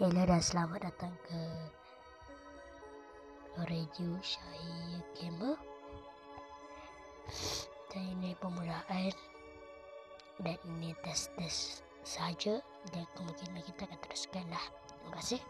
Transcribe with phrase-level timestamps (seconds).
[0.00, 1.40] Eh, Hello dan selamat datang ke
[3.68, 5.60] Radio Syahir Gamer
[7.92, 9.12] Dan ini permulaan
[10.40, 12.64] Dan ini test-test saja
[12.96, 14.64] Dan kemungkinan kita akan teruskan lah.
[14.88, 15.40] Terima kasih.